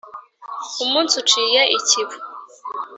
Umunsi 0.83 1.13
uciye 1.21 1.61
ikibu 1.77 2.15